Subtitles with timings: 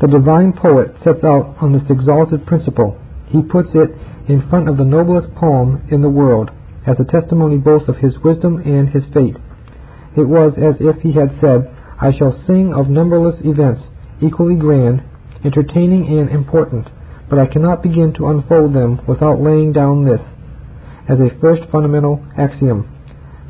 [0.00, 2.96] The divine poet sets out on this exalted principle.
[3.26, 3.94] He puts it
[4.28, 6.50] in front of the noblest poem in the world,
[6.86, 9.36] as a testimony both of his wisdom and his fate.
[10.16, 13.82] It was as if he had said, I shall sing of numberless events,
[14.22, 15.02] equally grand,
[15.44, 16.88] entertaining, and important,
[17.28, 20.22] but I cannot begin to unfold them without laying down this,
[21.08, 22.88] as a first fundamental axiom,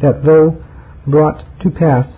[0.02, 0.62] that though
[1.06, 2.08] brought to pass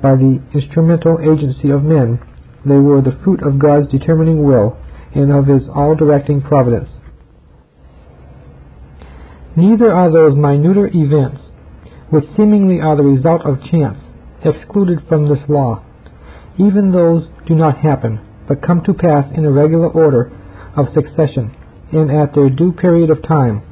[0.00, 2.18] by the instrumental agency of men,
[2.66, 4.76] they were the fruit of God's determining will
[5.14, 6.90] and of his all-directing providence.
[9.56, 11.40] Neither are those minuter events,
[12.10, 13.98] which seemingly are the result of chance,
[14.44, 15.82] excluded from this law.
[16.58, 20.30] Even those do not happen, but come to pass in a regular order
[20.76, 21.54] of succession,
[21.92, 23.62] and at their due period of time.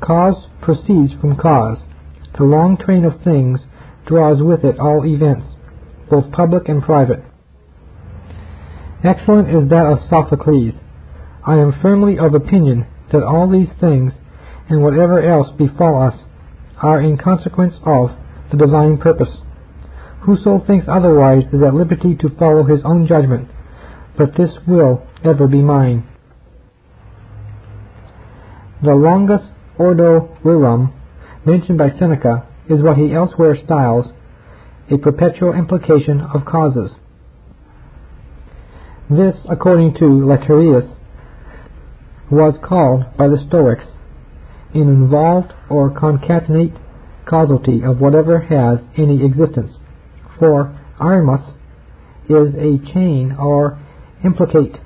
[0.00, 1.78] Cause proceeds from cause.
[2.36, 3.60] The long train of things
[4.06, 5.46] draws with it all events,
[6.10, 7.22] both public and private.
[9.04, 10.74] Excellent is that of Sophocles.
[11.46, 14.12] I am firmly of opinion that all these things,
[14.68, 16.14] and whatever else befall us,
[16.82, 18.10] are in consequence of
[18.50, 19.34] the divine purpose.
[20.22, 23.48] Whoso thinks otherwise is at liberty to follow his own judgment,
[24.16, 26.06] but this will ever be mine.
[28.82, 29.42] The longus
[29.78, 30.92] ordo rerum
[31.44, 34.06] mentioned by Seneca is what he elsewhere styles
[34.90, 36.90] a perpetual implication of causes.
[39.10, 40.94] This, according to Latreillus,
[42.30, 43.86] was called by the Stoics
[44.74, 46.78] an involved or concatenate
[47.24, 49.72] causality of whatever has any existence.
[50.38, 51.54] For arimus
[52.28, 53.78] is a chain or
[54.24, 54.76] implicate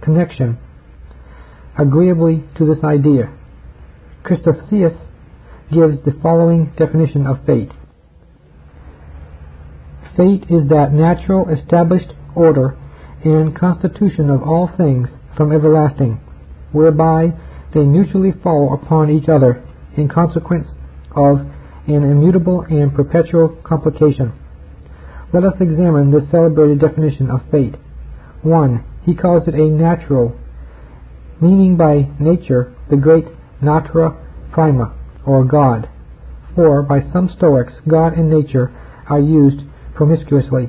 [0.00, 0.58] connection
[1.78, 3.32] agreeably to this idea.
[4.24, 4.96] Chrysippus
[5.72, 7.70] gives the following definition of fate.
[10.16, 12.76] Fate is that natural established order
[13.22, 16.20] and constitution of all things from everlasting,
[16.72, 17.32] whereby
[17.74, 19.62] they mutually fall upon each other
[19.96, 20.68] in consequence
[21.14, 21.40] of
[21.86, 24.32] an immutable and perpetual complication.
[25.32, 27.74] Let us examine this celebrated definition of fate.
[28.42, 28.84] 1.
[29.04, 30.34] He calls it a natural,
[31.40, 33.26] meaning by nature the great
[33.60, 34.16] natura
[34.50, 34.94] prima,
[35.26, 35.88] or God.
[36.54, 38.72] For by some Stoics, God and nature
[39.08, 39.60] are used
[39.96, 40.68] promiscuously.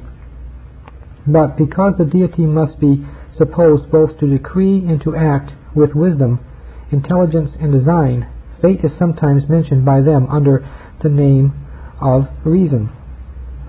[1.28, 3.06] But because the deity must be
[3.38, 6.40] supposed both to decree and to act with wisdom,
[6.92, 8.28] intelligence, and design,
[8.62, 10.68] fate is sometimes mentioned by them under
[11.04, 11.54] the name
[12.02, 12.90] of reason.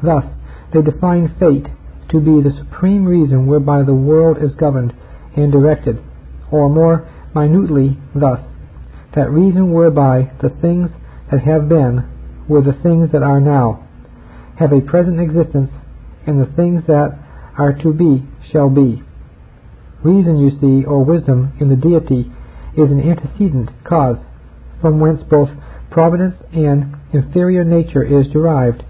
[0.02, 0.24] Thus,
[0.72, 1.66] they define fate
[2.10, 4.94] to be the supreme reason whereby the world is governed
[5.36, 5.98] and directed,
[6.50, 8.40] or more minutely thus,
[9.14, 10.90] that reason whereby the things
[11.30, 12.04] that have been
[12.48, 13.87] were the things that are now,
[14.58, 15.70] have a present existence,
[16.26, 17.16] and the things that
[17.56, 19.02] are to be shall be.
[20.02, 22.30] Reason, you see, or wisdom in the deity
[22.76, 24.18] is an antecedent cause,
[24.80, 25.50] from whence both
[25.90, 28.82] providence and inferior nature is derived.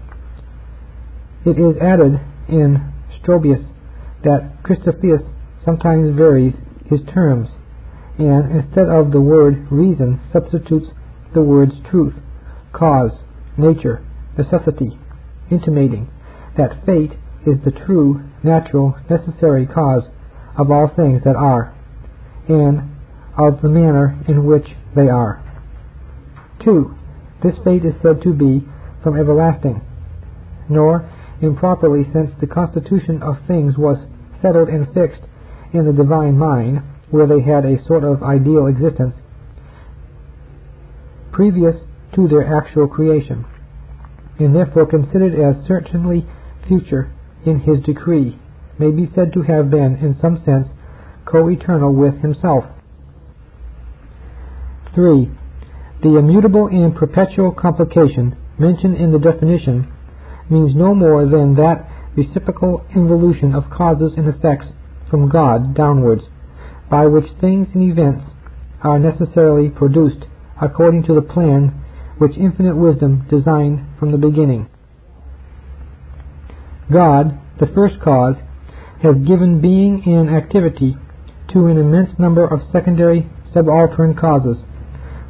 [1.45, 2.91] It is added in
[3.21, 3.65] Stobaeus
[4.23, 5.23] that Chrysippus
[5.63, 6.53] sometimes varies
[6.89, 7.49] his terms,
[8.17, 10.87] and instead of the word reason substitutes
[11.33, 12.15] the words truth,
[12.73, 13.11] cause,
[13.57, 14.03] nature,
[14.37, 14.97] necessity,
[15.51, 16.09] intimating
[16.57, 17.13] that fate
[17.45, 20.03] is the true, natural, necessary cause
[20.57, 21.73] of all things that are,
[22.47, 22.81] and
[23.37, 25.41] of the manner in which they are.
[26.63, 26.93] 2.
[27.41, 28.67] This fate is said to be
[29.01, 29.81] from everlasting,
[30.67, 31.09] nor
[31.41, 33.97] improperly since the constitution of things was
[34.41, 35.21] settled and fixed
[35.71, 39.15] in the divine mind, where they had a sort of ideal existence,
[41.31, 41.75] previous
[42.13, 43.45] to their actual creation,
[44.39, 46.25] and therefore considered as certainly
[46.67, 47.11] future
[47.45, 48.37] in his decree,
[48.77, 50.67] may be said to have been, in some sense,
[51.25, 52.65] co-eternal with himself.
[54.95, 55.29] 3.
[56.01, 59.91] The immutable and perpetual complication mentioned in the definition
[60.49, 64.67] means no more than that reciprocal involution of causes and effects
[65.09, 66.23] from God downwards,
[66.89, 68.25] by which things and events
[68.81, 70.25] are necessarily produced
[70.61, 71.78] according to the plan
[72.19, 74.69] which infinite wisdom designed from the beginning.
[76.91, 78.35] God, the first cause,
[79.01, 80.95] has given being and activity
[81.53, 84.57] to an immense number of secondary subaltern causes,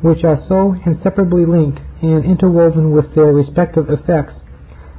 [0.01, 4.33] which are so inseparably linked and interwoven with their respective effects,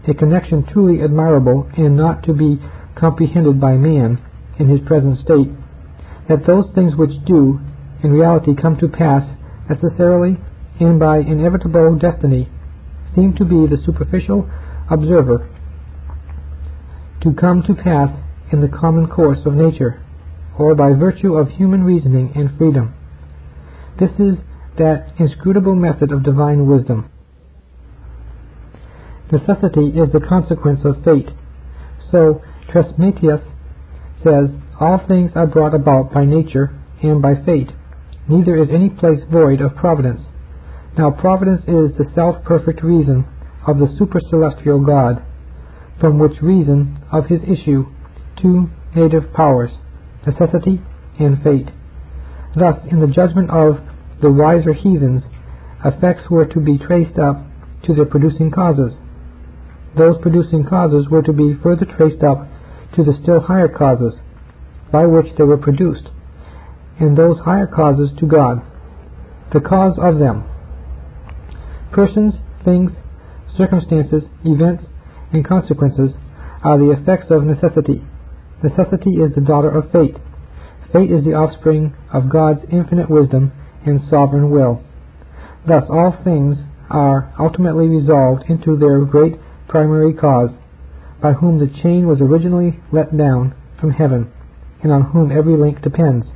[0.09, 2.59] a connection truly admirable and not to be
[2.95, 4.19] comprehended by man
[4.59, 5.49] in his present state,
[6.29, 7.59] that those things which do
[8.03, 9.25] in reality come to pass
[9.69, 10.37] necessarily
[10.81, 12.49] and by inevitable destiny
[13.15, 14.49] seem to be the superficial
[14.91, 15.49] observer
[17.23, 18.11] to come to pass
[18.51, 20.03] in the common course of nature,
[20.59, 22.95] or by virtue of human reasoning and freedom.
[23.99, 24.37] This is
[24.79, 27.11] that inscrutable method of divine wisdom.
[29.31, 31.29] Necessity is the consequence of fate.
[32.11, 32.43] So
[32.73, 33.41] Trismegistus
[34.25, 34.49] says,
[34.81, 37.71] All things are brought about by nature and by fate.
[38.29, 40.21] Neither is any place void of providence.
[40.99, 43.27] Now providence is the self-perfect reason
[43.67, 45.23] of the supercelestial God,
[46.01, 47.87] from which reason of his issue
[48.41, 49.71] two native powers,
[50.27, 50.81] necessity
[51.19, 51.69] and fate.
[52.57, 53.81] Thus, in the judgment of
[54.21, 55.23] the wiser heathens,
[55.85, 57.47] effects were to be traced up
[57.85, 58.95] to their producing causes.
[59.97, 62.49] Those producing causes were to be further traced up
[62.97, 64.15] to the still higher causes
[64.91, 66.09] by which they were produced,
[66.99, 68.63] and those higher causes to God,
[69.53, 70.50] the cause of them.
[71.93, 72.35] Persons,
[72.65, 72.93] things,
[73.57, 74.85] circumstances, events,
[75.33, 76.11] and consequences
[76.63, 78.03] are the effects of necessity.
[78.63, 80.17] Necessity is the daughter of fate.
[80.93, 83.53] Fate is the offspring of God's infinite wisdom
[83.85, 84.83] and sovereign will.
[85.67, 86.59] Thus all things
[86.91, 89.35] are ultimately resolved into their great
[89.69, 90.51] primary cause,
[91.23, 94.31] by whom the chain was originally let down from heaven,
[94.83, 96.27] and on whom every link depends.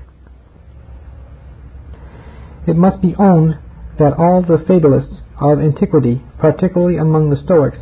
[2.66, 3.58] It must be owned
[3.98, 7.78] that all the fatalists of antiquity, particularly among the Stoics,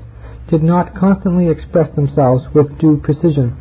[0.49, 3.57] did not constantly express themselves with due precision.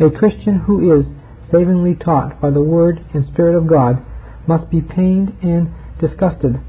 [0.00, 1.06] A Christian who is
[1.50, 4.04] savingly taught by the Word and Spirit of God
[4.46, 5.70] must be pained and
[6.00, 6.60] disgusted,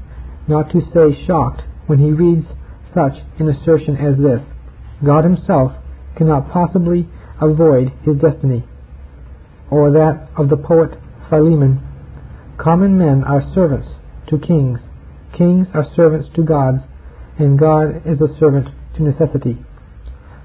[0.46, 2.46] not to say shocked, when he reads
[2.94, 4.42] such an assertion as this
[5.04, 5.72] God Himself
[6.16, 7.08] cannot possibly
[7.40, 8.64] avoid His destiny,
[9.70, 10.98] or that of the poet
[11.28, 11.80] Philemon
[12.56, 13.88] Common men are servants
[14.28, 14.78] to kings,
[15.36, 16.82] kings are servants to gods,
[17.38, 19.58] and God is a servant to necessity.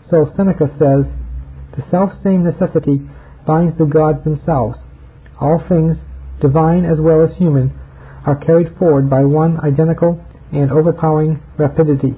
[0.09, 1.05] So Seneca says,
[1.75, 3.01] The self-same necessity
[3.45, 4.77] binds the gods themselves.
[5.39, 5.97] All things,
[6.41, 7.73] divine as well as human,
[8.25, 12.15] are carried forward by one identical and overpowering rapidity.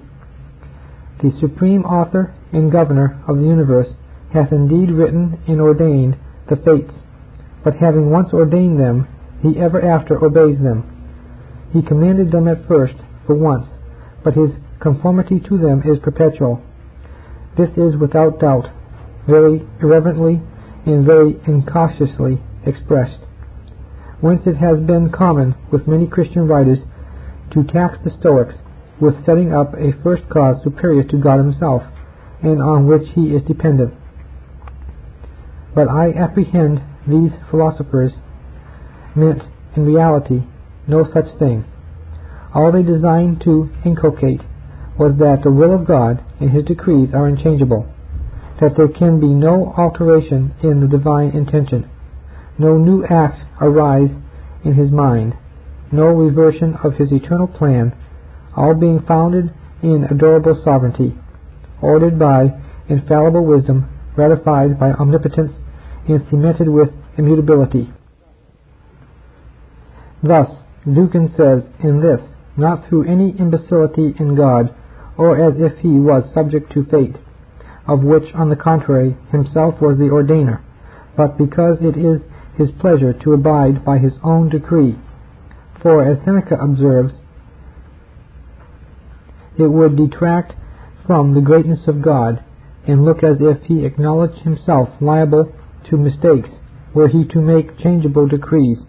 [1.22, 3.90] The supreme author and governor of the universe
[4.34, 6.18] hath indeed written and ordained
[6.50, 6.94] the fates,
[7.64, 9.08] but having once ordained them,
[9.42, 11.01] he ever after obeys them.
[11.72, 12.96] He commanded them at first
[13.26, 13.68] for once,
[14.24, 16.62] but his conformity to them is perpetual.
[17.58, 18.70] This is without doubt
[19.28, 20.42] very irreverently
[20.86, 23.20] and very incautiously expressed,
[24.20, 26.80] whence it has been common with many Christian writers
[27.52, 28.56] to tax the Stoics
[29.00, 31.84] with setting up a first cause superior to God himself,
[32.42, 33.94] and on which he is dependent.
[35.74, 38.12] But I apprehend these philosophers
[39.16, 39.42] meant
[39.76, 40.44] in reality
[40.92, 41.64] no such thing.
[42.54, 44.42] All they designed to inculcate
[45.00, 47.88] was that the will of God and his decrees are unchangeable,
[48.60, 51.90] that there can be no alteration in the divine intention,
[52.60, 54.12] no new act arise
[54.66, 55.34] in his mind,
[55.92, 57.96] no reversion of his eternal plan,
[58.56, 59.50] all being founded
[59.82, 61.16] in adorable sovereignty,
[61.82, 62.52] ordered by
[62.90, 65.54] infallible wisdom, ratified by omnipotence,
[66.08, 67.92] and cemented with immutability.
[70.22, 70.48] Thus,
[70.86, 72.22] Lucan says, in this,
[72.58, 74.74] not through any imbecility in God,
[75.18, 77.16] or as if he was subject to fate,
[77.88, 80.62] of which, on the contrary, himself was the ordainer,
[81.16, 82.22] but because it is
[82.58, 84.98] his pleasure to abide by his own decree.
[85.82, 87.14] For, as Seneca observes,
[89.58, 90.54] it would detract
[91.06, 92.44] from the greatness of God,
[92.88, 95.52] and look as if he acknowledged himself liable
[95.90, 96.50] to mistakes,
[96.94, 98.80] were he to make changeable decrees.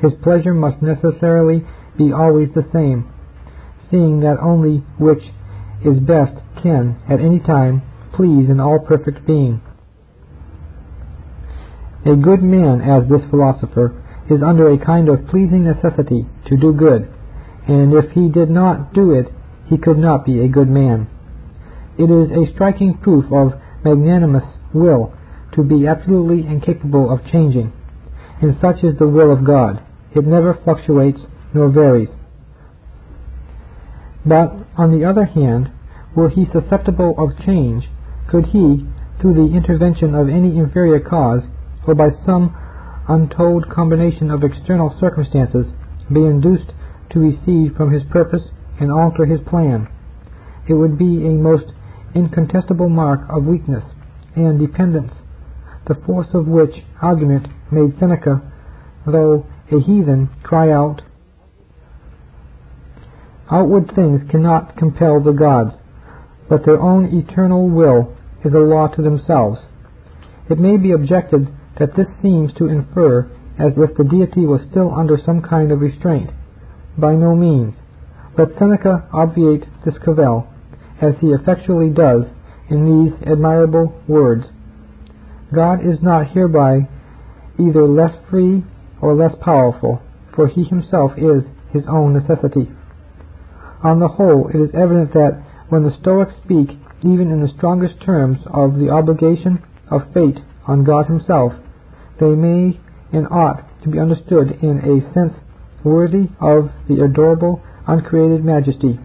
[0.00, 1.64] His pleasure must necessarily
[1.96, 3.08] be always the same,
[3.90, 5.22] seeing that only which
[5.84, 9.60] is best can, at any time, please an all-perfect being.
[12.06, 13.92] A good man, as this philosopher,
[14.30, 17.08] is under a kind of pleasing necessity to do good,
[17.66, 19.26] and if he did not do it,
[19.66, 21.08] he could not be a good man.
[21.98, 25.12] It is a striking proof of magnanimous will
[25.54, 27.72] to be absolutely incapable of changing,
[28.40, 29.82] and such is the will of God.
[30.14, 31.20] It never fluctuates
[31.54, 32.08] nor varies.
[34.24, 35.70] But, on the other hand,
[36.14, 37.90] were he susceptible of change,
[38.28, 38.86] could he,
[39.20, 41.42] through the intervention of any inferior cause,
[41.86, 42.54] or by some
[43.08, 45.66] untold combination of external circumstances,
[46.12, 46.72] be induced
[47.10, 48.42] to recede from his purpose
[48.80, 49.88] and alter his plan,
[50.66, 51.72] it would be a most
[52.14, 53.84] incontestable mark of weakness
[54.36, 55.12] and dependence,
[55.86, 58.42] the force of which argument made Seneca,
[59.06, 61.02] though a heathen, cry out,
[63.50, 65.74] Outward things cannot compel the gods,
[66.50, 69.58] but their own eternal will is a law to themselves.
[70.50, 71.48] It may be objected
[71.78, 73.22] that this seems to infer
[73.58, 76.30] as if the deity was still under some kind of restraint.
[76.98, 77.74] By no means.
[78.36, 80.46] Let Seneca obviate this cavil,
[81.00, 82.24] as he effectually does
[82.68, 84.44] in these admirable words.
[85.54, 86.86] God is not hereby
[87.58, 88.62] either less free
[89.00, 90.00] or less powerful,
[90.34, 92.70] for he himself is his own necessity.
[93.82, 96.70] On the whole, it is evident that when the Stoics speak,
[97.02, 101.52] even in the strongest terms, of the obligation of fate on God himself,
[102.18, 102.80] they may
[103.12, 105.34] and ought to be understood in a sense
[105.84, 108.98] worthy of the adorable, uncreated majesty.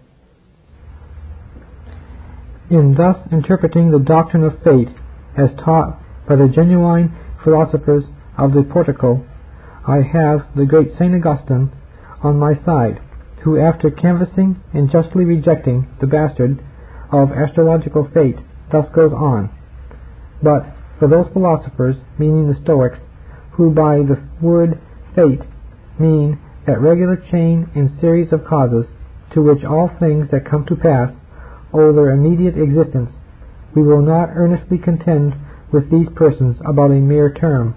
[2.70, 4.88] In thus interpreting the doctrine of fate
[5.36, 8.04] as taught by the genuine philosophers
[8.36, 9.24] of the Portico,
[9.86, 11.14] I have the great St.
[11.14, 11.70] Augustine
[12.22, 13.00] on my side,
[13.42, 16.62] who after canvassing and justly rejecting the bastard
[17.12, 18.38] of astrological fate,
[18.72, 19.50] thus goes on.
[20.42, 20.64] But
[20.98, 22.98] for those philosophers, meaning the Stoics,
[23.52, 24.80] who by the word
[25.14, 25.42] fate
[25.98, 28.86] mean that regular chain and series of causes
[29.32, 31.12] to which all things that come to pass
[31.74, 33.10] owe their immediate existence,
[33.74, 35.34] we will not earnestly contend
[35.72, 37.74] with these persons about a mere term.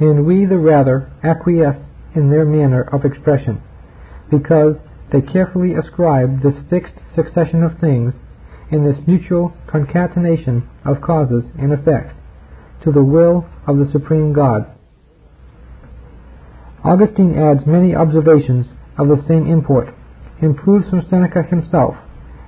[0.00, 1.82] And we the rather acquiesce
[2.14, 3.62] in their manner of expression,
[4.30, 4.76] because
[5.12, 8.14] they carefully ascribe this fixed succession of things,
[8.70, 12.14] and this mutual concatenation of causes and effects,
[12.82, 14.66] to the will of the Supreme God.
[16.82, 18.66] Augustine adds many observations
[18.98, 19.94] of the same import,
[20.40, 21.94] and proves from Seneca himself,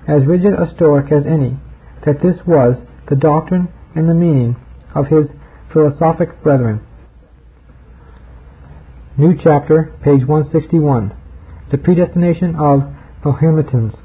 [0.09, 1.59] as rigid a Stoic as any,
[2.05, 2.77] that this was
[3.09, 4.57] the doctrine and the meaning
[4.95, 5.27] of his
[5.73, 6.86] philosophic brethren.
[9.19, 11.11] New chapter, page 161.
[11.71, 12.81] The predestination of
[13.25, 13.97] Mahometans.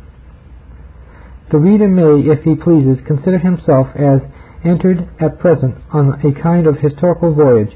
[1.52, 4.22] The reader may, if he pleases, consider himself as
[4.64, 7.76] entered at present on a kind of historical voyage.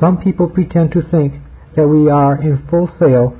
[0.00, 1.34] Some people pretend to think
[1.76, 3.38] that we are in full sail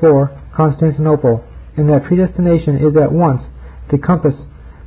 [0.00, 1.44] for Constantinople,
[1.76, 3.42] and that predestination is at once
[3.90, 4.36] the compass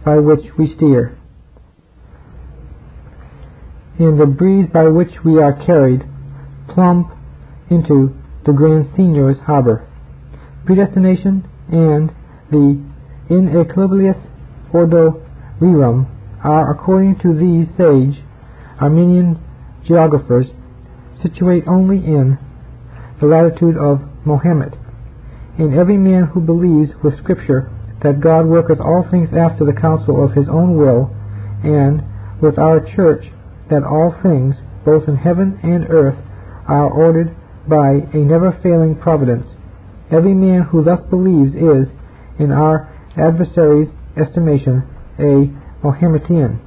[0.04, 1.16] by which we steer,
[4.00, 6.02] and the breeze by which we are carried
[6.68, 7.12] plump
[7.70, 8.16] into
[8.46, 9.88] the Grand Signior's harbor.
[10.66, 12.12] Predestination and
[12.52, 12.82] the
[13.30, 14.18] in equilibrius
[14.74, 15.22] ordo
[15.60, 16.08] rerum
[16.44, 18.22] are, according to these sage
[18.80, 19.40] Arminian
[19.86, 20.48] geographers,
[21.22, 22.38] situate only in
[23.20, 24.74] the latitude of Mahomet.
[25.58, 27.70] And every man who believes with Scripture
[28.02, 31.16] that God worketh all things after the counsel of his own will,
[31.64, 32.04] and
[32.42, 33.26] with our church
[33.70, 36.18] that all things, both in heaven and earth,
[36.68, 37.34] are ordered
[37.68, 39.48] by a never failing providence.
[40.12, 41.88] Every man who thus believes is,
[42.40, 44.84] in our adversary's estimation,
[45.20, 45.50] a
[45.84, 46.60] Mahometan.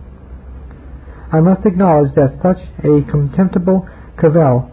[1.32, 3.88] I must acknowledge that such a contemptible
[4.20, 4.70] cavil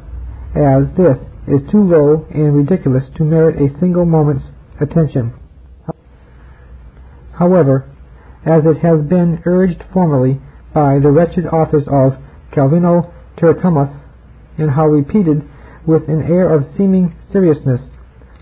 [0.56, 4.46] as this is too low and ridiculous to merit a single moment's
[4.80, 5.34] attention.
[7.34, 7.90] However,
[8.46, 10.40] as it has been urged formerly
[10.74, 12.14] by the wretched authors of
[12.52, 14.00] Calvino Turcismus,
[14.58, 15.42] and how repeated
[15.86, 17.82] with an air of seeming seriousness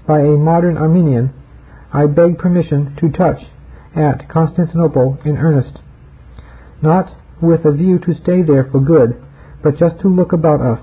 [0.07, 1.33] by a modern Arminian,
[1.93, 3.41] I beg permission to touch
[3.95, 5.77] at Constantinople in earnest,
[6.81, 9.21] not with a view to stay there for good,
[9.63, 10.79] but just to look about us,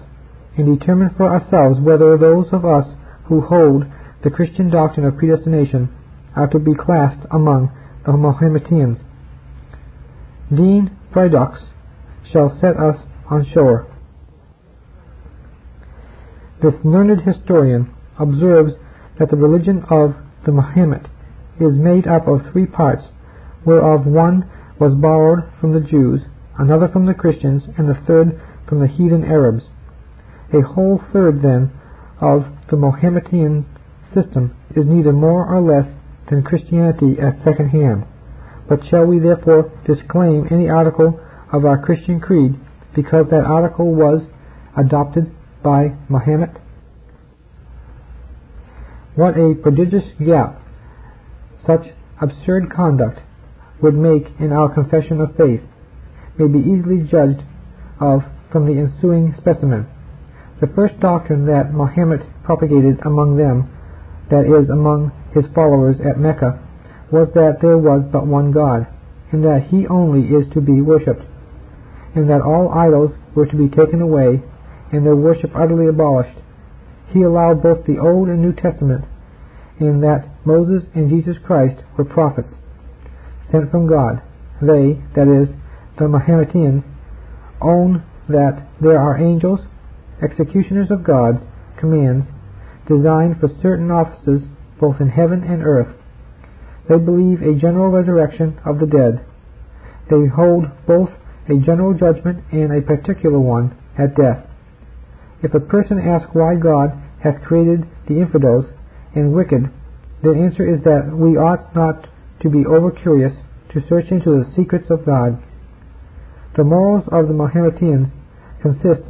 [0.56, 2.86] and determine for ourselves whether those of us
[3.26, 3.84] who hold
[4.22, 5.88] the Christian doctrine of predestination
[6.34, 7.70] are to be classed among
[8.04, 9.00] the Mahometans.
[10.54, 11.58] Dean Prideaux
[12.32, 12.96] shall set us
[13.30, 13.86] on shore.
[16.60, 18.74] This learned historian observes
[19.18, 21.06] that the religion of the Mahomet
[21.60, 23.04] is made up of three parts,
[23.64, 24.44] whereof one
[24.78, 26.22] was borrowed from the Jews,
[26.56, 29.64] another from the Christians, and the third from the heathen Arabs.
[30.52, 31.70] A whole third, then,
[32.20, 33.64] of the Mahometan
[34.12, 35.86] system is neither more or less
[36.28, 38.04] than Christianity at second hand.
[38.68, 41.20] But shall we therefore disclaim any article
[41.52, 42.58] of our Christian creed
[42.94, 44.22] because that article was
[44.76, 45.30] adopted
[45.62, 46.56] by Mahomet?
[49.14, 50.60] What a prodigious gap
[51.66, 51.86] such
[52.20, 53.20] absurd conduct
[53.82, 55.60] would make in our confession of faith
[56.38, 57.42] may be easily judged
[58.00, 59.86] of from the ensuing specimen.
[60.60, 63.68] The first doctrine that Mahomet propagated among them,
[64.30, 66.58] that is, among his followers at Mecca,
[67.10, 68.86] was that there was but one God,
[69.32, 71.24] and that he only is to be worshipped,
[72.14, 74.42] and that all idols were to be taken away,
[74.92, 76.38] and their worship utterly abolished.
[77.12, 79.04] He allowed both the Old and New Testament,
[79.80, 82.52] in that Moses and Jesus Christ were prophets,
[83.50, 84.22] sent from God.
[84.60, 85.54] They, that is,
[85.98, 86.84] the Mahometans,
[87.60, 89.60] own that there are angels,
[90.22, 91.42] executioners of God's
[91.78, 92.26] commands,
[92.86, 94.42] designed for certain offices
[94.80, 95.94] both in heaven and earth.
[96.88, 99.24] They believe a general resurrection of the dead.
[100.10, 101.10] They hold both
[101.48, 104.47] a general judgment and a particular one at death.
[105.42, 108.66] If a person asks why God hath created the infidels
[109.14, 109.70] and wicked,
[110.22, 112.08] the answer is that we ought not
[112.40, 113.32] to be over curious
[113.70, 115.42] to search into the secrets of God.
[116.56, 118.10] The morals of the Mahometans
[118.62, 119.02] consist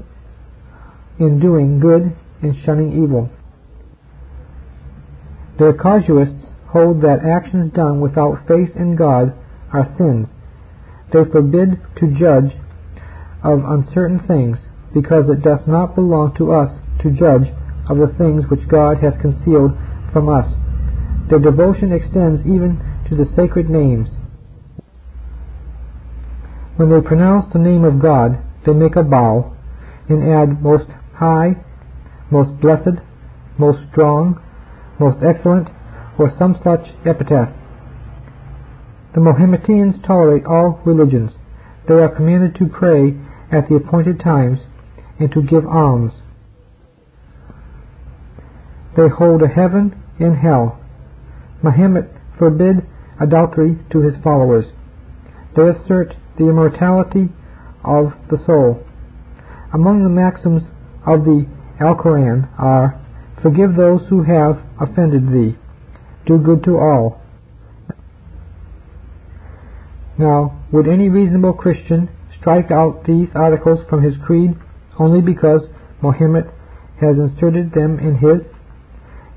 [1.18, 3.30] in doing good and shunning evil.
[5.58, 9.34] Their casuists hold that actions done without faith in God
[9.72, 10.28] are sins.
[11.12, 12.52] They forbid to judge
[13.42, 14.58] of uncertain things,
[15.00, 17.46] because it doth not belong to us to judge
[17.88, 19.70] of the things which God hath concealed
[20.12, 20.50] from us.
[21.30, 24.08] Their devotion extends even to the sacred names.
[26.76, 29.54] When they pronounce the name of God, they make a bow,
[30.08, 31.54] and add most high,
[32.30, 32.98] most blessed,
[33.56, 34.40] most strong,
[34.98, 35.68] most excellent,
[36.18, 37.54] or some such epithet.
[39.14, 41.30] The Mahometans tolerate all religions.
[41.86, 43.14] They are commanded to pray
[43.50, 44.58] at the appointed times
[45.18, 46.12] and to give alms.
[48.96, 50.80] They hold a heaven and hell.
[51.62, 52.86] Mahomet forbid
[53.20, 54.66] adultery to his followers.
[55.56, 57.28] They assert the immortality
[57.84, 58.84] of the soul.
[59.72, 60.62] Among the maxims
[61.06, 61.46] of the
[61.80, 63.00] Alcoran are,
[63.42, 65.56] Forgive those who have offended thee.
[66.26, 67.20] Do good to all.
[70.18, 72.08] Now, would any reasonable Christian
[72.40, 74.56] strike out these articles from his creed
[74.98, 75.62] only because
[76.02, 76.50] Mohammed
[77.00, 78.42] has inserted them in his?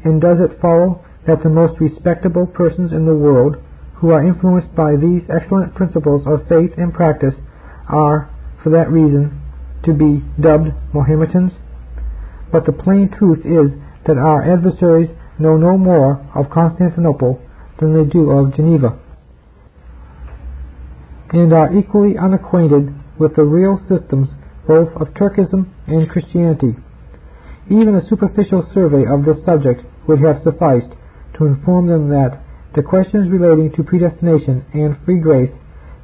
[0.03, 3.57] And does it follow that the most respectable persons in the world
[3.95, 7.35] who are influenced by these excellent principles of faith and practice
[7.87, 8.29] are,
[8.63, 9.41] for that reason,
[9.83, 11.53] to be dubbed Mohammedans?
[12.51, 13.71] But the plain truth is
[14.05, 17.39] that our adversaries know no more of Constantinople
[17.79, 18.97] than they do of Geneva,
[21.31, 24.29] and are equally unacquainted with the real systems
[24.67, 26.75] both of Turkism and Christianity.
[27.69, 30.91] Even a superficial survey of this subject would have sufficed
[31.37, 32.41] to inform them that
[32.75, 35.51] the questions relating to predestination and free grace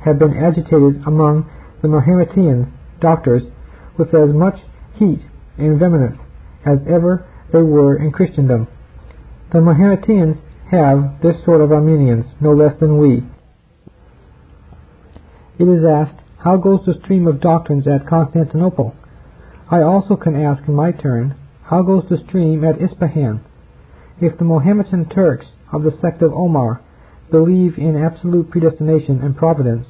[0.04, 1.50] have been agitated among
[1.82, 3.44] the Mahometan doctors
[3.98, 4.60] with as much
[4.96, 5.22] heat
[5.58, 6.18] and vehemence
[6.66, 8.68] as ever they were in Christendom.
[9.52, 10.40] The Mahometans
[10.70, 13.24] have this sort of Arminians no less than we.
[15.58, 18.96] It is asked, how goes the stream of doctrines at Constantinople?
[19.70, 23.42] I also can ask in my turn, how goes the stream at Ispahan?
[24.22, 26.82] If the Mohammedan Turks of the sect of Omar
[27.32, 29.88] believe in absolute predestination and providence,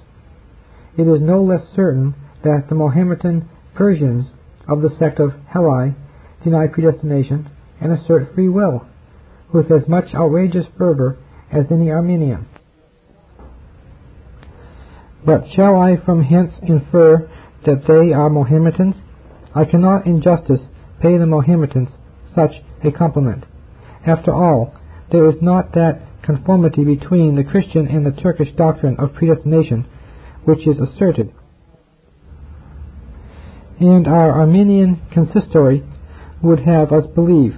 [0.98, 4.26] it is no less certain that the Mohammedan Persians
[4.68, 5.96] of the sect of Heli
[6.44, 8.88] deny predestination and assert free will
[9.54, 11.18] with as much outrageous fervor
[11.52, 12.48] as any Arminian.
[15.28, 17.30] But shall I from hence infer
[17.66, 18.96] that they are Mohammedans?
[19.54, 20.62] I cannot in justice
[21.02, 21.90] pay the Mohammedans
[22.34, 23.44] such a compliment.
[24.06, 24.74] After all,
[25.12, 29.86] there is not that conformity between the Christian and the Turkish doctrine of predestination
[30.46, 31.34] which is asserted.
[33.82, 35.84] And our Arminian consistory
[36.42, 37.58] would have us believe.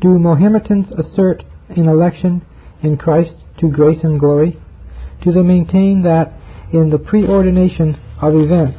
[0.00, 2.40] Do Mohammedans assert an election
[2.82, 4.58] in Christ to grace and glory?
[5.22, 6.32] Do they maintain that
[6.74, 8.78] in the preordination of events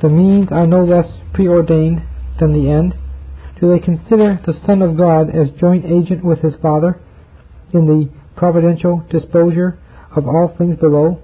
[0.00, 2.02] the means are no less preordained
[2.38, 2.94] than the end?
[3.60, 6.98] Do they consider the Son of God as joint agent with his Father
[7.72, 9.78] in the providential disposure
[10.16, 11.22] of all things below?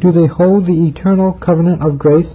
[0.00, 2.32] Do they hold the eternal covenant of grace,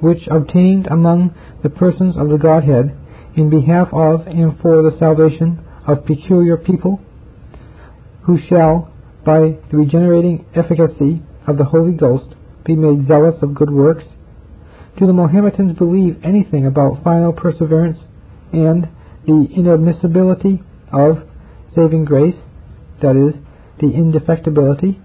[0.00, 2.96] which obtained among the persons of the Godhead
[3.36, 7.00] in behalf of and for the salvation of peculiar people,
[8.22, 8.93] who shall,
[9.24, 12.34] by the regenerating efficacy of the Holy Ghost,
[12.64, 14.04] be made zealous of good works?
[14.98, 17.98] Do the Mohammedans believe anything about final perseverance
[18.52, 18.88] and
[19.26, 21.28] the inadmissibility of
[21.74, 22.36] saving grace,
[23.02, 23.34] that is,
[23.80, 25.00] the indefectibility?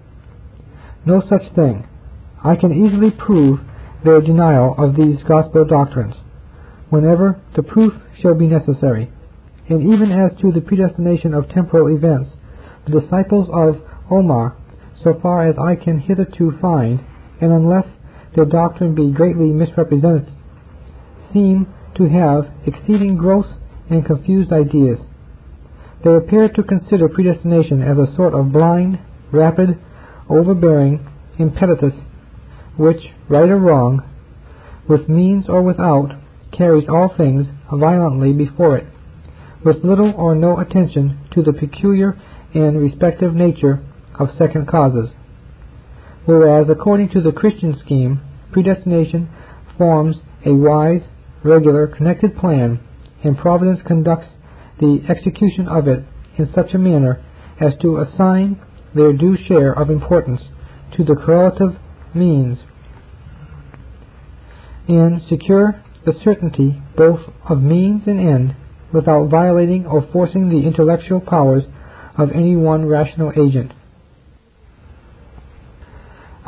[1.04, 1.88] No such thing.
[2.44, 3.60] I can easily prove
[4.04, 6.14] their denial of these gospel doctrines,
[6.88, 9.10] whenever the proof shall be necessary.
[9.68, 12.30] And even as to the predestination of temporal events,
[12.86, 13.80] the disciples of
[14.10, 14.56] Omar,
[15.02, 17.00] so far as I can hitherto find,
[17.40, 17.86] and unless
[18.34, 20.28] their doctrine be greatly misrepresented,
[21.32, 23.46] seem to have exceeding gross
[23.88, 24.98] and confused ideas.
[26.04, 28.98] They appear to consider predestination as a sort of blind,
[29.32, 29.78] rapid,
[30.28, 31.06] overbearing,
[31.38, 31.94] impetus,
[32.76, 34.02] which, right or wrong,
[34.88, 36.12] with means or without,
[36.52, 38.86] carries all things violently before it,
[39.64, 42.18] with little or no attention to the peculiar
[42.54, 43.80] and respective nature
[44.20, 45.10] of second causes.
[46.26, 48.20] Whereas, according to the Christian scheme,
[48.52, 49.28] predestination
[49.78, 51.02] forms a wise,
[51.42, 52.80] regular, connected plan,
[53.24, 54.28] and providence conducts
[54.78, 56.04] the execution of it
[56.36, 57.22] in such a manner
[57.60, 58.60] as to assign
[58.94, 60.40] their due share of importance
[60.96, 61.76] to the correlative
[62.14, 62.58] means
[64.88, 68.56] and secure the certainty both of means and end
[68.92, 71.64] without violating or forcing the intellectual powers
[72.18, 73.72] of any one rational agent.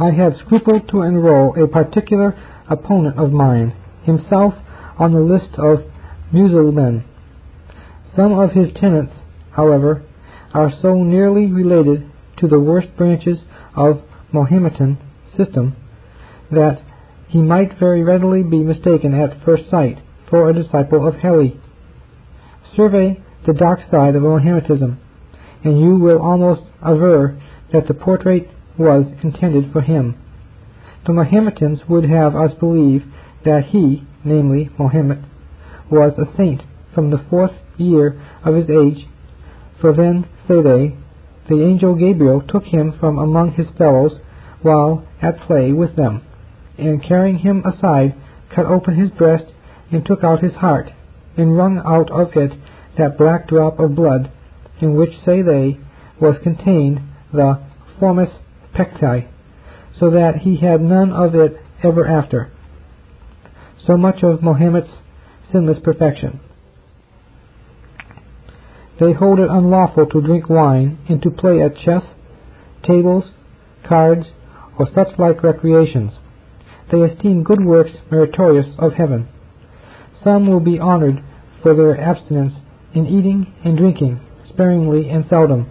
[0.03, 2.37] I have scrupled to enroll a particular
[2.69, 4.55] opponent of mine, himself
[4.99, 5.85] on the list of
[6.33, 7.05] Mussulmen.
[8.17, 9.13] Some of his tenets,
[9.53, 10.03] however,
[10.53, 13.39] are so nearly related to the worst branches
[13.77, 14.99] of Mahometan
[15.37, 15.77] system
[16.51, 16.83] that
[17.29, 21.61] he might very readily be mistaken at first sight for a disciple of Heli.
[22.75, 24.99] Survey the dark side of Mahometanism,
[25.63, 27.41] and you will almost aver
[27.73, 30.17] that the portrait was intended for him.
[31.07, 33.05] The Mahometans would have us believe
[33.45, 35.25] that he, namely Mohammed,
[35.91, 36.63] was a saint
[36.95, 39.07] from the fourth year of his age,
[39.81, 40.97] for then, say they,
[41.49, 44.13] the angel Gabriel took him from among his fellows
[44.63, 46.23] while at play with them,
[46.79, 48.15] and carrying him aside,
[48.55, 49.47] cut open his breast,
[49.91, 50.91] and took out his heart,
[51.37, 52.53] and wrung out of it
[52.97, 54.31] that black drop of blood,
[54.81, 55.79] in which, say they,
[56.21, 57.01] was contained
[57.33, 57.59] the
[57.99, 58.29] fomes
[58.75, 59.29] peccati,
[59.99, 62.51] so that he had none of it ever after.
[63.87, 64.91] So much of Mahomet's
[65.51, 66.41] sinless perfection.
[69.01, 72.05] They hold it unlawful to drink wine, and to play at chess,
[72.85, 73.25] tables,
[73.87, 74.27] cards,
[74.79, 76.13] or such like recreations.
[76.91, 79.29] They esteem good works meritorious of heaven.
[80.23, 81.23] Some will be honored
[81.63, 82.55] for their abstinence
[82.95, 85.71] in eating and drinking, sparingly and seldom.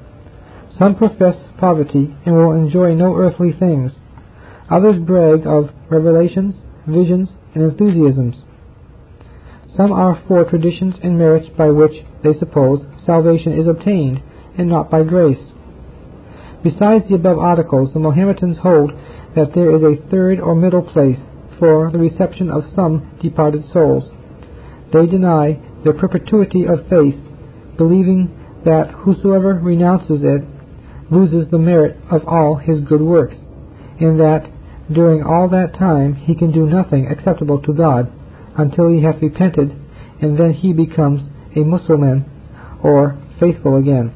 [0.81, 3.91] Some profess poverty and will enjoy no earthly things.
[4.67, 6.55] Others brag of revelations,
[6.87, 8.33] visions, and enthusiasms.
[9.77, 14.23] Some are for traditions and merits by which, they suppose, salvation is obtained,
[14.57, 15.51] and not by grace.
[16.63, 18.91] Besides the above articles, the Mohammedans hold
[19.35, 21.19] that there is a third or middle place
[21.59, 24.05] for the reception of some departed souls.
[24.91, 27.21] They deny the perpetuity of faith,
[27.77, 30.43] believing that whosoever renounces it
[31.11, 33.35] loses the merit of all his good works,
[33.99, 34.49] and that
[34.91, 38.11] during all that time he can do nothing acceptable to God
[38.57, 39.75] until he hath repented,
[40.21, 42.25] and then he becomes a Mussulman
[42.81, 44.13] or faithful again.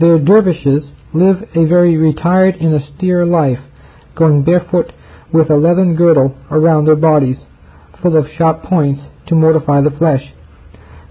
[0.00, 3.60] Their dervishes live a very retired and austere life,
[4.14, 4.92] going barefoot
[5.32, 7.36] with a leathern girdle around their bodies,
[8.02, 10.22] full of sharp points to mortify the flesh.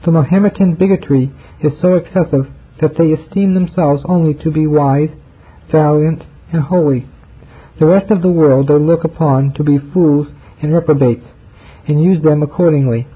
[0.06, 1.32] The Mohammedan bigotry
[1.62, 2.48] is so excessive
[2.82, 5.10] that they esteem themselves only to be wise,
[5.72, 7.08] valiant, and holy.
[7.80, 10.28] The rest of the world they look upon to be fools
[10.62, 11.26] and reprobates,
[11.88, 13.08] and use them accordingly.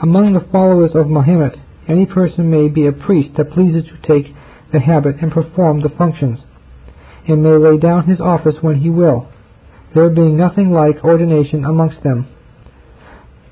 [0.00, 4.34] Among the followers of Mahomet, any person may be a priest that pleases to take
[4.72, 6.40] the habit and perform the functions,
[7.28, 9.28] and may lay down his office when he will,
[9.94, 12.26] there being nothing like ordination amongst them.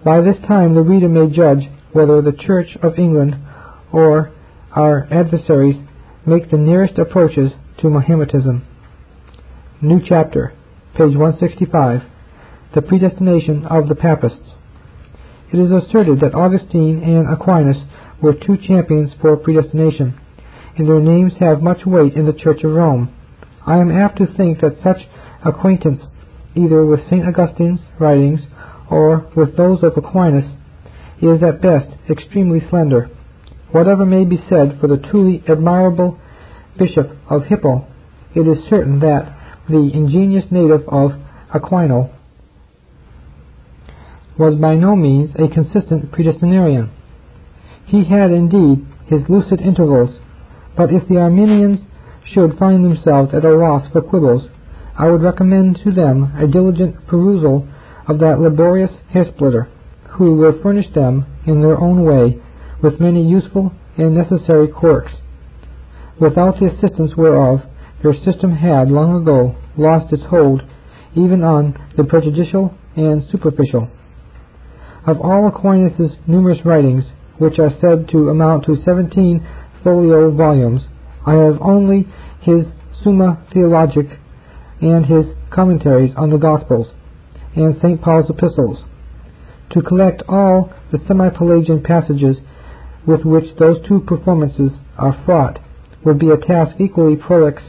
[0.05, 3.37] By this time the reader may judge whether the Church of England
[3.92, 4.33] or
[4.74, 5.76] our adversaries
[6.26, 8.62] make the nearest approaches to Mahometanism.
[9.82, 10.54] New chapter,
[10.92, 12.02] page 165,
[12.74, 14.38] The Predestination of the Papists.
[15.52, 17.76] It is asserted that Augustine and Aquinas
[18.22, 20.18] were two champions for predestination,
[20.78, 23.14] and their names have much weight in the Church of Rome.
[23.66, 25.02] I am apt to think that such
[25.44, 26.00] acquaintance,
[26.54, 27.26] either with St.
[27.26, 28.40] Augustine's writings
[28.90, 30.50] or with those of Aquinas,
[31.20, 33.11] is at best extremely slender.
[33.72, 36.18] Whatever may be said for the truly admirable
[36.78, 37.87] Bishop of Hippo,
[38.35, 39.35] it is certain that
[39.68, 41.12] the ingenious native of
[41.54, 42.11] Aquino
[44.38, 46.90] was by no means a consistent predestinarian.
[47.87, 50.11] He had indeed his lucid intervals,
[50.76, 51.80] but if the Arminians
[52.24, 54.48] should find themselves at a loss for quibbles,
[54.98, 57.66] I would recommend to them a diligent perusal
[58.06, 59.68] of that laborious hair splitter,
[60.11, 62.40] who will furnish them, in their own way,
[62.83, 65.12] with many useful and necessary quirks,
[66.18, 67.62] without the assistance whereof
[68.03, 70.62] their system had long ago lost its hold
[71.14, 73.88] even on the prejudicial and superficial.
[75.07, 77.05] Of all Aquinas' numerous writings,
[77.38, 79.47] which are said to amount to seventeen
[79.83, 80.83] folio volumes,
[81.27, 82.09] I have only
[82.40, 82.64] his
[83.03, 84.16] Summa Theologica
[84.81, 86.88] and his commentaries on the Gospels,
[87.55, 88.01] and St.
[88.01, 88.79] Paul's epistles.
[89.71, 92.37] To collect all the semi-Pelagian passages
[93.06, 95.58] with which those two performances are fraught
[96.04, 97.62] would be a task equally prolix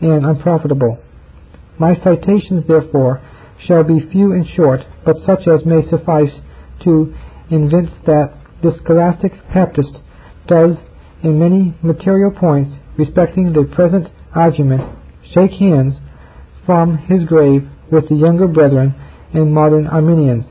[0.00, 0.98] and unprofitable.
[1.78, 3.22] My citations, therefore,
[3.66, 6.32] shall be few and short, but such as may suffice
[6.84, 7.14] to
[7.50, 9.92] evince that the scholastic Baptist
[10.46, 10.76] does,
[11.22, 14.82] in many material points respecting the present argument,
[15.34, 15.94] shake hands
[16.64, 18.94] from his grave with the younger brethren
[19.32, 20.44] and modern Arminians.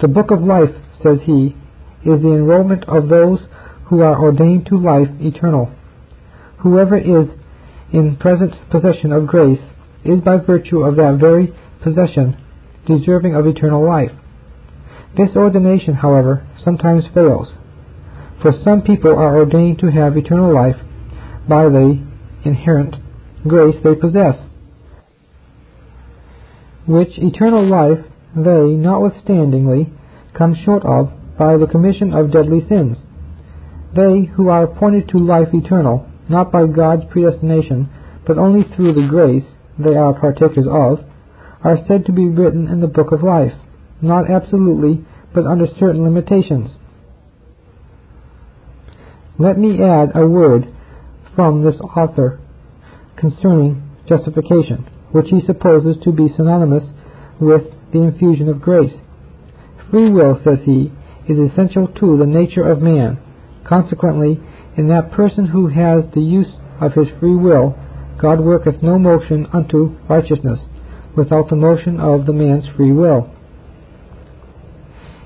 [0.00, 0.70] The book of life,
[1.02, 1.56] says he,
[2.04, 3.40] is the enrollment of those
[3.86, 5.70] who are ordained to life eternal.
[6.58, 7.28] Whoever is
[7.92, 9.60] in present possession of grace
[10.04, 12.36] is by virtue of that very possession
[12.86, 14.12] deserving of eternal life.
[15.16, 17.48] This ordination, however, sometimes fails,
[18.40, 20.76] for some people are ordained to have eternal life
[21.48, 22.00] by the
[22.44, 22.96] inherent
[23.46, 24.36] grace they possess,
[26.86, 29.92] which eternal life they, notwithstandingly,
[30.32, 32.98] come short of by the commission of deadly sins.
[33.96, 37.88] They who are appointed to life eternal, not by God's predestination,
[38.26, 39.46] but only through the grace
[39.78, 41.00] they are partakers of,
[41.64, 43.54] are said to be written in the book of life,
[44.02, 45.02] not absolutely,
[45.34, 46.68] but under certain limitations.
[49.38, 50.68] Let me add a word
[51.34, 52.38] from this author
[53.16, 56.84] concerning justification, which he supposes to be synonymous
[57.40, 57.62] with
[57.94, 58.92] the infusion of grace.
[59.90, 60.92] Free will, says he,
[61.30, 63.18] is essential to the nature of man.
[63.64, 64.40] Consequently,
[64.76, 67.78] in that person who has the use of his free will,
[68.20, 70.58] God worketh no motion unto righteousness
[71.16, 73.30] without the motion of the man's free will.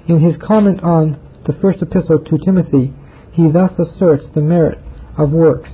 [0.07, 2.93] In his comment on the first epistle to Timothy,
[3.33, 4.79] he thus asserts the merit
[5.17, 5.71] of works.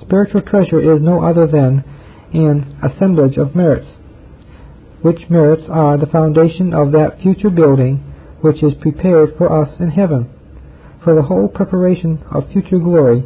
[0.00, 1.84] Spiritual treasure is no other than
[2.32, 3.88] an assemblage of merits,
[5.02, 8.09] which merits are the foundation of that future building
[8.40, 10.28] which is prepared for us in heaven.
[11.04, 13.24] For the whole preparation of future glory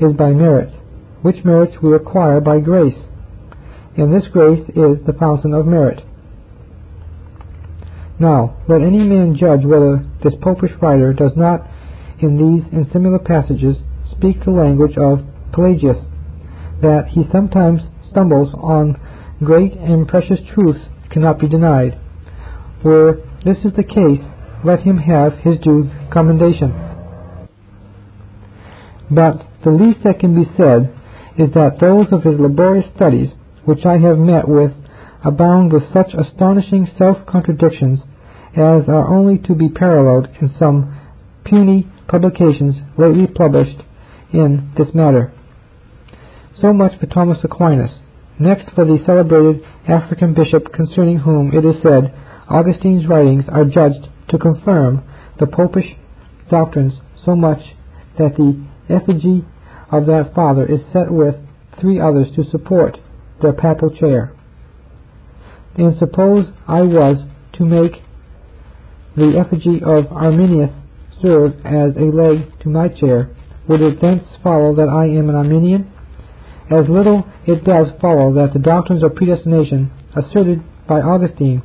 [0.00, 0.74] is by merits,
[1.22, 2.98] which merits we acquire by grace
[3.96, 6.02] and this grace is the fountain of merit.
[8.18, 11.66] Now, let any man judge whether this popish writer does not,
[12.20, 13.76] in these and similar passages,
[14.10, 15.20] speak the language of
[15.52, 15.98] Pelagius,
[16.80, 19.00] that he sometimes stumbles on
[19.44, 21.98] great and precious truths cannot be denied.
[22.82, 24.22] Where this is the case,
[24.64, 26.72] let him have his due commendation.
[29.10, 30.92] But the least that can be said
[31.36, 33.30] is that those of his laborious studies
[33.64, 34.72] which I have met with
[35.24, 38.00] abound with such astonishing self-contradictions
[38.54, 40.98] as are only to be paralleled in some
[41.44, 43.78] puny publications lately published
[44.32, 45.32] in this matter.
[46.60, 47.90] So much for Thomas Aquinas.
[48.38, 52.14] Next for the celebrated African bishop concerning whom it is said
[52.48, 55.02] Augustine's writings are judged to confirm
[55.38, 55.96] the popish
[56.50, 57.60] doctrines so much
[58.18, 59.44] that the effigy
[59.90, 61.34] of that father is set with
[61.80, 62.98] three others to support
[63.40, 64.32] the papal chair.
[65.76, 67.16] And suppose I was
[67.54, 68.02] to make
[69.16, 70.70] the effigy of Arminius
[71.20, 73.30] serve as a leg to my chair,
[73.68, 75.90] would it thence follow that I am an Arminian?
[76.70, 81.62] As little it does follow that the doctrines of predestination asserted by Augustine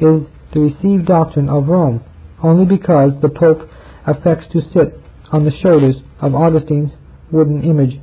[0.00, 2.02] is the received doctrine of Rome,
[2.42, 3.68] only because the Pope
[4.06, 4.98] affects to sit
[5.30, 6.92] on the shoulders of Augustine's
[7.30, 8.00] wooden image.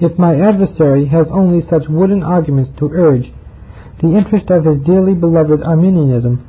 [0.00, 3.32] If my adversary has only such wooden arguments to urge,
[4.02, 6.44] the interest of his dearly beloved Arminianism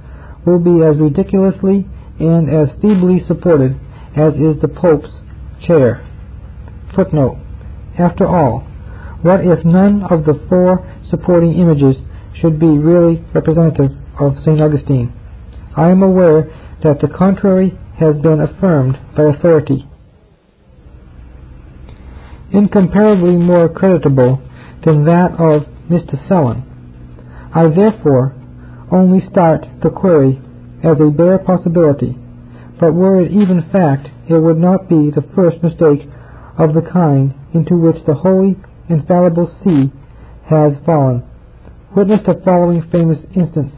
[0.45, 1.87] will be as ridiculously
[2.19, 3.79] and as feebly supported
[4.15, 5.09] as is the Pope's
[5.67, 6.05] chair.
[6.95, 7.37] Footnote.
[7.99, 8.61] After all,
[9.21, 11.95] what if none of the four supporting images
[12.39, 14.61] should be really representative of St.
[14.61, 15.13] Augustine?
[15.75, 16.51] I am aware
[16.83, 19.87] that the contrary has been affirmed by authority
[22.55, 24.41] incomparably more creditable
[24.85, 26.15] than that of Mr.
[26.27, 26.63] Sellon.
[27.53, 28.35] I therefore
[28.91, 30.39] only start the query
[30.83, 32.17] as a bare possibility,
[32.79, 36.07] but were it even fact, it would not be the first mistake
[36.57, 38.55] of the kind into which the holy,
[38.89, 39.91] infallible See
[40.49, 41.23] has fallen.
[41.95, 43.71] Witness the following famous instance.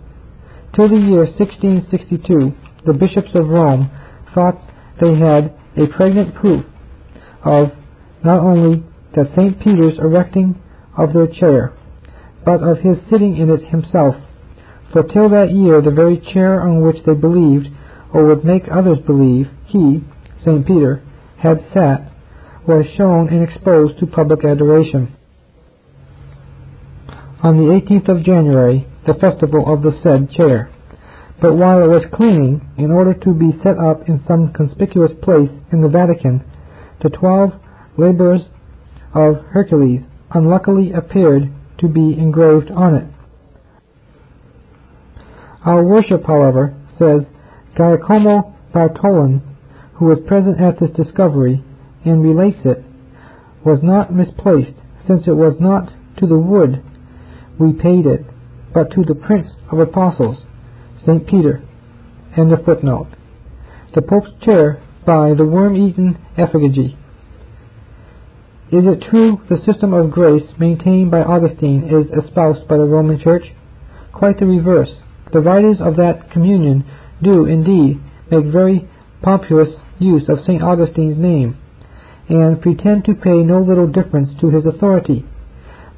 [0.73, 2.51] Till the year 1662,
[2.83, 3.91] the bishops of Rome
[4.33, 4.59] thought
[4.99, 6.65] they had a pregnant proof
[7.45, 7.69] of
[8.23, 8.83] not only
[9.15, 9.59] that St.
[9.59, 10.59] Peter's erecting
[10.97, 11.73] of their chair,
[12.43, 14.15] but of his sitting in it himself.
[14.91, 17.67] For till that year the very chair on which they believed,
[18.11, 20.03] or would make others believe, he,
[20.43, 20.65] St.
[20.65, 21.03] Peter,
[21.37, 22.11] had sat,
[22.67, 25.16] was shown and exposed to public adoration.
[27.43, 30.71] On the 18th of January, the festival of the said chair.
[31.39, 35.51] But while it was cleaning, in order to be set up in some conspicuous place
[35.71, 36.43] in the Vatican,
[37.03, 37.51] the twelve
[37.95, 38.41] labours
[39.13, 43.05] of Hercules unluckily appeared to be engraved on it.
[45.63, 47.21] Our worship, however, says
[47.77, 49.43] Giacomo Bartolin,
[49.93, 51.63] who was present at this discovery,
[52.03, 52.83] and relates it,
[53.63, 54.73] was not misplaced,
[55.07, 56.83] since it was not to the wood
[57.59, 58.25] we paid it,
[58.73, 60.37] but to the Prince of Apostles,
[61.05, 61.25] St.
[61.27, 61.63] Peter.
[62.35, 63.07] End of footnote.
[63.95, 66.97] The Pope's chair by the worm-eaten effigy.
[68.69, 73.19] Is it true the system of grace maintained by Augustine is espoused by the Roman
[73.19, 73.45] Church?
[74.11, 74.89] Quite the reverse.
[75.31, 76.85] The writers of that communion
[77.23, 78.87] do, indeed, make very
[79.21, 80.61] pompous use of St.
[80.61, 81.57] Augustine's name,
[82.29, 85.25] and pretend to pay no little deference to his authority.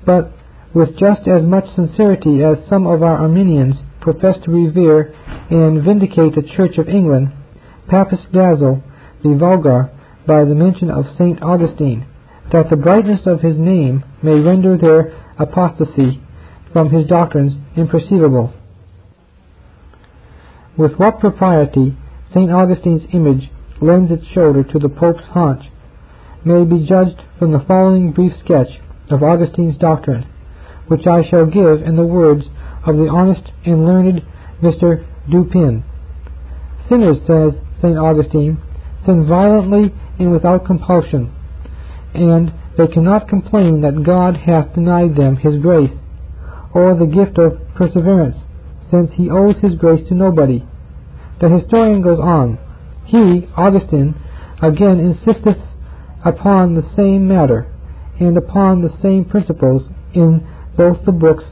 [0.06, 0.32] But
[0.74, 5.14] with just as much sincerity as some of our Arminians profess to revere
[5.50, 7.32] and vindicate the Church of England,
[7.88, 8.84] Papists dazzle
[9.24, 9.90] the vulgar
[10.28, 11.42] by the mention of St.
[11.42, 12.06] Augustine,
[12.52, 16.22] that the brightness of his name may render their apostasy
[16.72, 18.54] from his doctrines imperceivable.
[20.78, 21.98] With what propriety
[22.34, 22.52] St.
[22.52, 23.50] Augustine's image
[23.82, 25.64] lends its shoulder to the Pope's haunch
[26.46, 28.80] may be judged from the following brief sketch
[29.10, 30.26] of Augustine's doctrine,
[30.90, 32.44] which I shall give in the words
[32.86, 34.22] of the honest and learned
[34.62, 35.06] Mr.
[35.30, 35.84] Dupin.
[36.90, 37.98] Sinners, says St.
[37.98, 38.58] Augustine,
[39.06, 41.32] sin violently and without compulsion,
[42.14, 45.92] and they cannot complain that God hath denied them his grace,
[46.74, 48.38] or the gift of perseverance,
[48.92, 50.66] since he owes his grace to nobody.
[51.40, 52.58] The historian goes on.
[53.06, 54.16] He, Augustine,
[54.62, 55.58] again insisteth
[56.26, 57.72] upon the same matter,
[58.20, 60.46] and upon the same principles in
[60.80, 61.44] both the books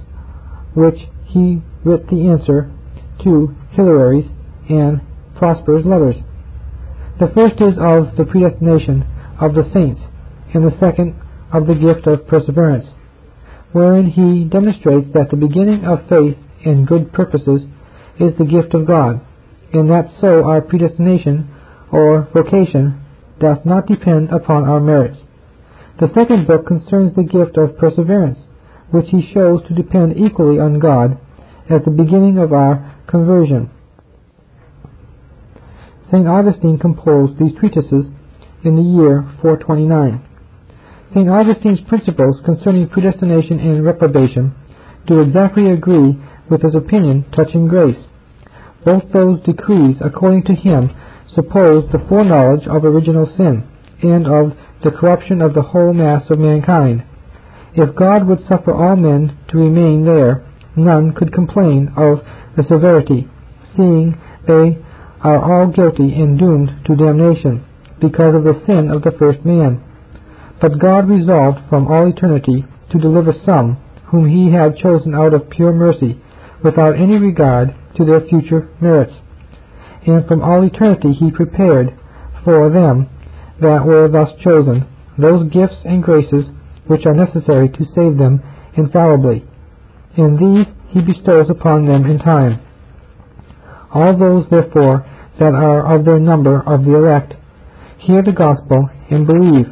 [0.73, 2.71] which he writ the answer
[3.21, 4.25] to Hilary's
[4.69, 5.01] and
[5.35, 6.15] Prosper's letters.
[7.19, 9.05] The first is of the predestination
[9.41, 9.99] of the saints,
[10.53, 11.19] and the second
[11.51, 12.85] of the gift of perseverance,
[13.73, 17.63] wherein he demonstrates that the beginning of faith and good purposes
[18.21, 19.19] is the gift of God,
[19.73, 21.53] and that so our predestination
[21.91, 23.03] or vocation
[23.41, 25.19] doth not depend upon our merits.
[25.99, 28.39] The second book concerns the gift of perseverance,
[28.91, 31.17] which he shows to depend equally on God
[31.69, 33.69] at the beginning of our conversion.
[36.11, 36.27] St.
[36.27, 38.05] Augustine composed these treatises
[38.63, 40.23] in the year 429.
[41.13, 41.29] St.
[41.29, 44.53] Augustine's principles concerning predestination and reprobation
[45.05, 46.17] do exactly agree
[46.49, 47.97] with his opinion touching grace.
[48.85, 50.91] Both those decrees, according to him,
[51.33, 53.67] suppose the foreknowledge of original sin,
[54.01, 57.03] and of the corruption of the whole mass of mankind,
[57.77, 60.43] if God would suffer all men to remain there,
[60.75, 63.27] none could complain of the severity,
[63.75, 64.79] seeing they
[65.21, 67.63] are all guilty and doomed to damnation,
[68.01, 69.83] because of the sin of the first man.
[70.59, 75.49] But God resolved from all eternity to deliver some whom he had chosen out of
[75.49, 76.19] pure mercy,
[76.63, 79.13] without any regard to their future merits.
[80.07, 81.93] And from all eternity he prepared
[82.43, 83.07] for them
[83.61, 84.87] that were thus chosen
[85.17, 86.45] those gifts and graces
[86.87, 88.41] which are necessary to save them
[88.75, 89.45] infallibly,
[90.15, 92.59] and these he bestows upon them in time.
[93.93, 95.05] All those, therefore,
[95.39, 97.33] that are of their number of the elect,
[97.99, 99.67] hear the gospel and believe,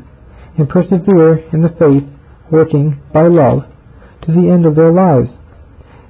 [0.57, 2.03] and persevere in the faith,
[2.51, 3.63] working by love
[4.23, 5.29] to the end of their lives.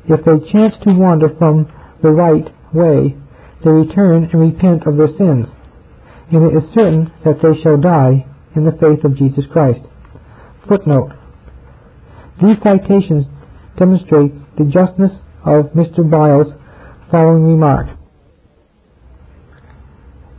[0.08, 3.16] If they chance to wander from the right way,
[3.64, 5.48] they return and repent of their sins,
[6.32, 9.82] and it is certain that they shall die in the faith of Jesus Christ.
[10.68, 11.12] Footnote.
[12.42, 13.26] These citations
[13.78, 15.12] demonstrate the justness
[15.46, 16.10] of Mr.
[16.10, 16.54] Bayle's
[17.12, 17.88] following remark.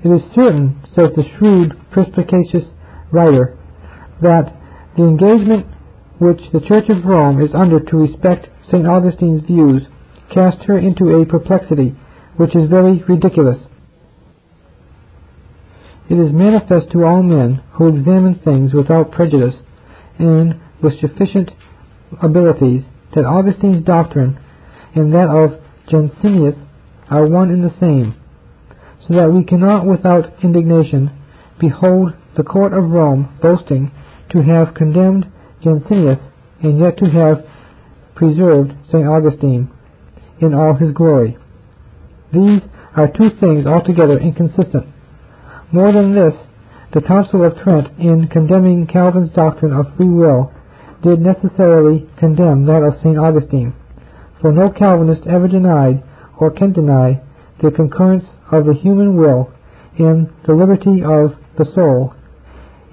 [0.05, 2.64] It is certain, says the shrewd, perspicacious
[3.12, 3.57] writer,
[4.20, 4.53] that
[4.97, 5.66] the engagement
[6.18, 8.87] which the Church of Rome is under to respect St.
[8.87, 9.83] Augustine's views
[10.33, 11.95] cast her into a perplexity
[12.37, 13.59] which is very ridiculous.
[16.09, 19.55] It is manifest to all men who examine things without prejudice
[20.19, 21.51] and with sufficient
[22.23, 22.83] abilities
[23.14, 24.39] that Augustine's doctrine
[24.95, 26.57] and that of Jansenius
[27.11, 28.14] are one and the same,
[29.07, 31.11] so that we cannot without indignation
[31.61, 33.91] behold the court of Rome boasting
[34.31, 35.27] to have condemned
[35.64, 36.21] Jansenius
[36.62, 37.45] and yet to have
[38.14, 39.07] preserved St.
[39.07, 39.71] Augustine
[40.41, 41.37] in all his glory.
[42.33, 42.61] These
[42.97, 44.87] are two things altogether inconsistent.
[45.73, 46.35] More than this,
[46.97, 50.51] The Council of Trent, in condemning Calvin's doctrine of free will,
[51.03, 53.18] did necessarily condemn that of St.
[53.18, 53.74] Augustine,
[54.40, 56.03] for no Calvinist ever denied,
[56.38, 57.20] or can deny,
[57.61, 59.53] the concurrence of the human will
[59.99, 62.14] in the liberty of the soul,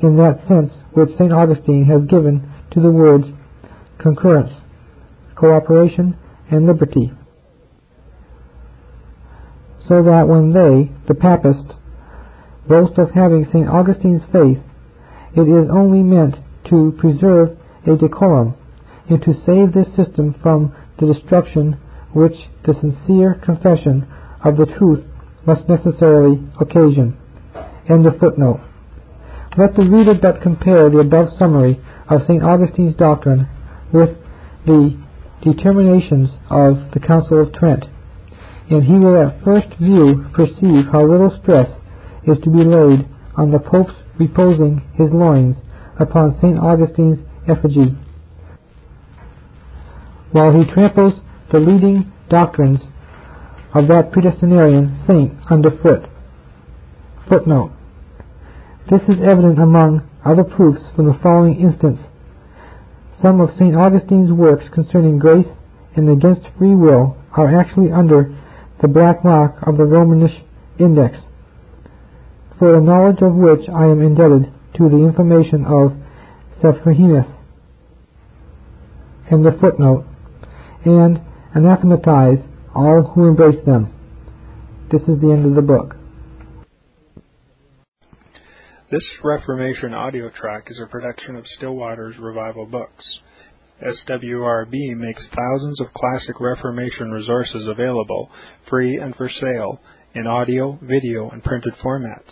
[0.01, 1.32] in that sense which St.
[1.32, 3.28] Augustine has given to the words
[3.99, 4.51] concurrence,
[5.36, 6.18] cooperation,
[6.51, 7.14] and liberty.
[9.88, 11.72] So that when they, the Papists,
[12.68, 13.68] boast of having St.
[13.68, 14.59] Augustine's faith,
[15.36, 16.36] it is only meant
[16.70, 18.55] to preserve a decorum,
[19.09, 21.78] and to save this system from the destruction
[22.14, 22.36] which
[22.66, 24.07] the sincere confession
[24.45, 25.03] of the truth
[25.45, 27.18] must necessarily occasion.
[27.89, 28.61] End of footnote.
[29.57, 32.41] Let the reader but compare the above summary of St.
[32.41, 33.47] Augustine's doctrine
[33.91, 34.09] with
[34.66, 34.97] the
[35.43, 37.84] determinations of the Council of Trent,
[38.70, 41.68] and he will at first view perceive how little stress
[42.28, 45.56] is to be laid on the Pope's reposing his loins
[46.00, 46.58] upon St.
[46.58, 47.96] Augustine's effigy,
[50.32, 51.14] while he tramples
[51.52, 52.80] the leading doctrines
[53.74, 56.10] of that predestinarian saint underfoot.
[57.28, 57.72] Footnote.
[58.90, 62.00] This is evident among other proofs from the following instance.
[63.22, 63.76] Some of St.
[63.76, 65.48] Augustine's works concerning grace
[65.96, 68.36] and against free will are actually under
[68.82, 70.44] the black mark of the Romish
[70.80, 71.18] Index,
[72.64, 75.91] for the knowledge of which I am indebted to the information of
[76.61, 77.28] Zephyrinus
[79.30, 80.05] and the footnote,
[80.86, 81.20] and
[81.53, 82.38] anathematize
[82.74, 83.93] all who embrace them.
[84.89, 85.97] This is the end of the book.
[88.89, 93.03] This Reformation audio track is a production of Still Waters Revival Books.
[93.86, 98.32] SWRB makes thousands of classic Reformation resources available,
[98.70, 99.82] free and for sale,
[100.16, 102.32] in audio, video, and printed formats.